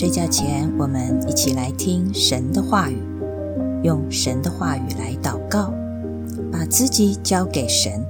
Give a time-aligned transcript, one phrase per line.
[0.00, 2.96] 睡觉前，我们一起来听神的话语，
[3.84, 5.74] 用神的话语来祷告，
[6.50, 8.02] 把自己交给神，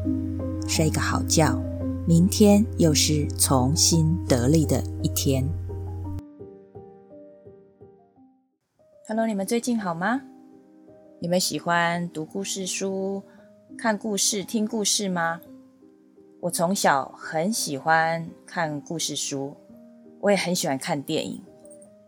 [0.68, 1.60] 睡个好觉。
[2.06, 5.44] 明天又是重新得力的一天。
[9.08, 10.22] Hello，你们最近好吗？
[11.18, 13.20] 你们喜欢读故事书、
[13.76, 15.40] 看故事、听故事吗？
[16.38, 19.56] 我从小很喜欢看故事书，
[20.20, 21.42] 我也很喜欢看电影。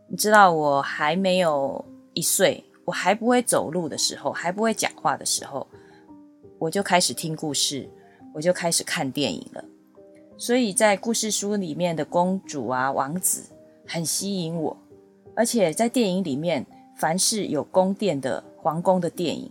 [0.09, 5.66] 你知道，我还没有一岁，我还不会走路的时候，还不会讲话的时候，
[6.59, 7.88] 我就开始听故事，
[8.34, 9.65] 我就开始看电影了。
[10.37, 13.45] 所以在故事书里面的公主啊、王子
[13.87, 14.77] 很吸引我，
[15.34, 19.51] 而且在电影里面，凡是有宫殿的皇宫的电影，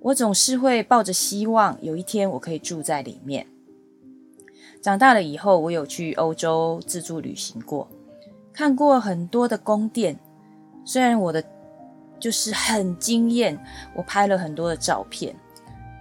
[0.00, 3.46] 我总是会抱着希望，有一天我可以住在里面。
[4.80, 7.88] 长大了以后，我有去欧洲自助旅行过。
[8.56, 10.18] 看过很多的宫殿，
[10.82, 11.44] 虽然我的
[12.18, 13.62] 就是很惊艳，
[13.94, 15.36] 我拍了很多的照片，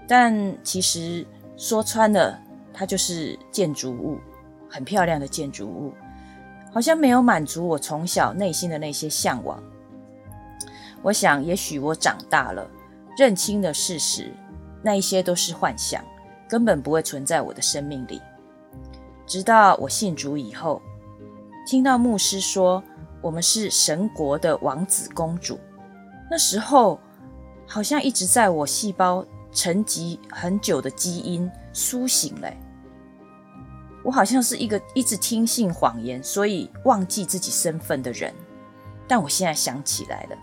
[0.07, 2.39] 但其实说穿了，
[2.73, 4.17] 它就是建筑物，
[4.69, 5.91] 很漂亮的建筑物，
[6.71, 9.61] 好像没有满足我从小内心的那些向往。
[11.01, 12.65] 我想，也许我长大了，
[13.17, 14.31] 认清了事实，
[14.81, 16.01] 那一些都是幻想，
[16.47, 18.21] 根本不会存在我的生命里。
[19.27, 20.81] 直到我信主以后。
[21.65, 22.81] 听到牧师说
[23.21, 25.59] 我们是神国的王子公主，
[26.29, 26.99] 那时候
[27.67, 32.53] 好像一直在我细胞沉积很久的基因苏醒了。
[34.03, 38.31] 我好像是一个一直听信谎言，所以忘记自己身份的人。
[39.07, 40.37] 但我现在想起来了，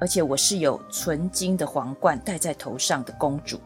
[0.00, 3.60] 而且我是有纯金的皇冠戴在头上的公主。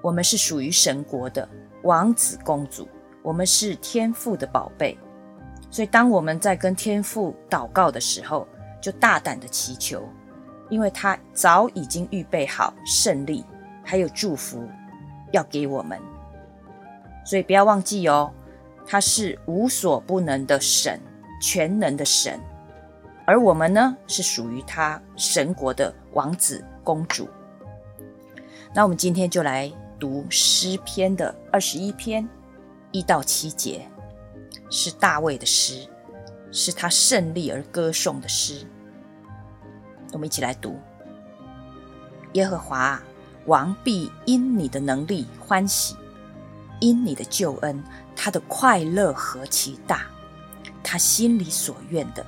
[0.00, 1.48] 我们是属于神国的
[1.82, 2.86] 王子公主，
[3.20, 4.96] 我们是天父的宝贝。
[5.70, 8.46] 所以，当我们在跟天父祷告的时候，
[8.80, 10.02] 就大胆的祈求，
[10.68, 13.44] 因为他早已经预备好胜利，
[13.84, 14.68] 还有祝福
[15.30, 15.96] 要给我们。
[17.24, 18.32] 所以不要忘记哦，
[18.84, 21.00] 他是无所不能的神，
[21.40, 22.40] 全能的神，
[23.24, 27.28] 而我们呢，是属于他神国的王子公主。
[28.74, 29.70] 那我们今天就来
[30.00, 32.28] 读诗篇的二十一篇
[32.90, 33.86] 一到七节。
[34.70, 35.86] 是大卫的诗，
[36.52, 38.66] 是他胜利而歌颂的诗。
[40.12, 40.78] 我们一起来读：
[42.34, 43.02] 耶和华
[43.46, 45.96] 王必因你的能力欢喜，
[46.80, 47.82] 因你的救恩，
[48.14, 50.06] 他的快乐何其大！
[50.82, 52.24] 他心里所愿的，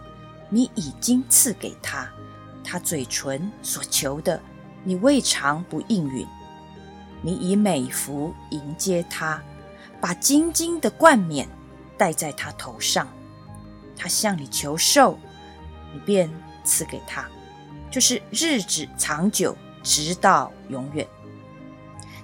[0.49, 2.07] 你已经赐给他；
[2.63, 4.41] 他嘴唇所求的，
[4.85, 6.27] 你未尝不应允。
[7.23, 9.43] 你以美福迎接他，
[10.01, 11.49] 把金金的冠冕。
[12.03, 13.07] 戴在他头上，
[13.97, 15.17] 他向你求寿，
[15.93, 16.29] 你便
[16.65, 17.25] 赐给他，
[17.93, 21.07] 就是日子长久，直到永远。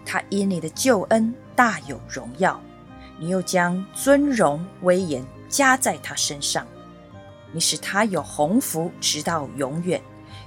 [0.04, 2.60] 他因你的救恩大有荣耀，
[3.20, 6.66] 你又将尊荣威严加在他身上，
[7.52, 10.02] 你使他有鸿福，直到永远，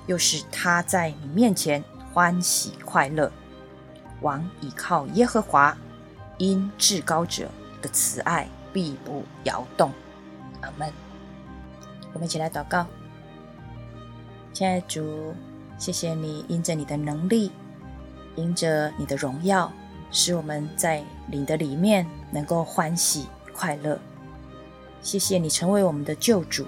[0.08, 1.82] 又使他在你面前
[2.12, 3.32] 欢喜快乐。
[4.20, 5.78] 王倚靠耶和华，
[6.38, 7.50] 因至高者
[7.82, 8.46] 的慈爱。
[8.74, 9.92] 必不摇动，
[10.62, 10.92] 阿门。
[12.14, 12.86] 我们一起来祷告，
[14.54, 15.34] 亲爱的主，
[15.78, 17.52] 谢谢你，因着你的能力，
[18.36, 19.72] 因着你的荣耀，
[20.12, 23.98] 使我们在你的里面能够欢喜快乐。
[25.02, 26.66] 谢谢你成为我们的救主，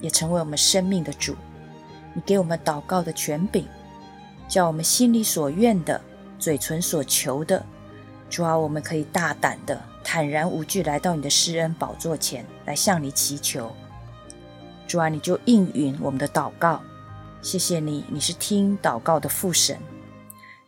[0.00, 1.34] 也成为我们生命的主。
[2.12, 3.64] 你给我们祷告的权柄，
[4.48, 6.00] 叫我们心里所愿的，
[6.38, 7.64] 嘴唇所求的，
[8.28, 9.80] 主啊，我们可以大胆的。
[10.02, 13.72] 坦然无惧来到你的施恩宝座前来向你祈求，
[14.88, 16.80] 主啊，你就应允我们的祷告。
[17.42, 19.78] 谢谢你，你是听祷告的父神。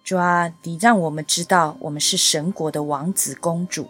[0.04, 3.88] 主啊，你让我们知道我们是神国的王子公主。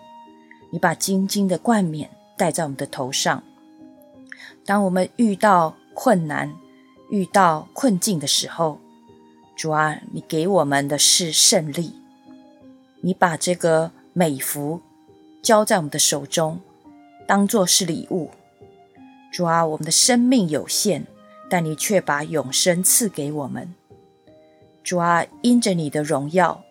[0.71, 3.43] 你把金金的冠冕戴在我们的头上。
[4.65, 6.55] 当我们遇到困难、
[7.11, 8.79] 遇到困境的时候，
[9.55, 11.95] 主啊，你给我们的是胜利。
[13.03, 14.81] 你把这个美福。
[15.43, 16.61] 交在我们的手中，
[17.27, 18.31] 当做是礼物。
[19.33, 21.03] 主啊，我们的生命有限，
[21.51, 23.75] 但你却把永生赐给我们。
[24.85, 26.63] 主啊，因着你的荣耀，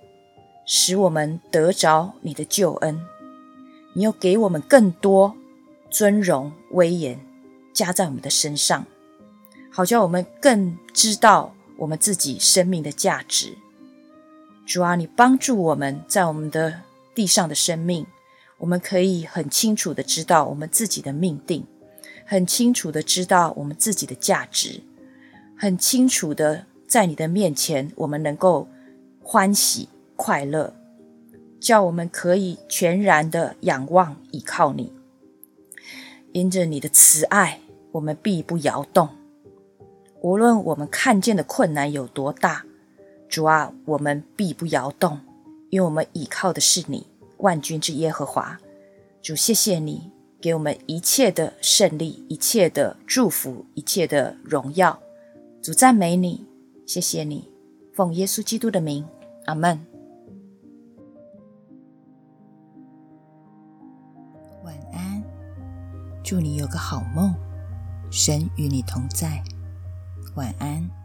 [0.65, 3.01] 使我们得着你的救恩。
[3.93, 5.35] 你又给我们更多
[5.89, 7.19] 尊荣威严，
[7.73, 8.85] 加在我们的身上，
[9.69, 13.57] 好叫我们更知道我们自己生命的价值。
[14.65, 16.81] 主啊，你帮助我们在我们的
[17.13, 18.05] 地上的生命。
[18.61, 21.65] 我们可以很清楚的知道我们自己的命定，
[22.25, 24.81] 很清楚的知道我们自己的价值，
[25.57, 28.67] 很清楚的在你的面前，我们能够
[29.23, 30.75] 欢喜快乐，
[31.59, 34.93] 叫我们可以全然的仰望依靠你。
[36.31, 37.61] 因着你的慈爱，
[37.93, 39.09] 我们必不摇动。
[40.21, 42.63] 无论我们看见的困难有多大，
[43.27, 45.19] 主啊，我们必不摇动，
[45.71, 47.07] 因为我们倚靠的是你，
[47.41, 48.57] 万军之耶和华。
[49.21, 54.99] 主，谢谢你给我们一切的胜利，一切的祝福，一切的荣耀。
[55.61, 56.45] 主赞美你，
[56.87, 57.51] 谢谢你，
[57.93, 59.05] 奉耶稣基督的名，
[59.45, 59.79] 阿门。
[64.63, 65.23] 晚安，
[66.23, 67.35] 祝你有个好梦，
[68.09, 69.43] 神与你同在。
[70.35, 71.00] 晚安。